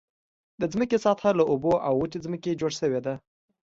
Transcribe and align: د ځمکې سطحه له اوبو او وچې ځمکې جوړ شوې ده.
د 0.59 0.61
ځمکې 0.73 0.97
سطحه 1.05 1.31
له 1.39 1.43
اوبو 1.51 1.73
او 1.87 1.93
وچې 2.01 2.19
ځمکې 2.25 2.59
جوړ 2.61 2.71
شوې 2.79 2.99
ده. 3.05 3.13